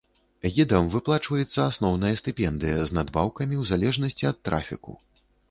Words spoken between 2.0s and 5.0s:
стыпендыя з надбаўкамі ў залежнасці ад трафіку.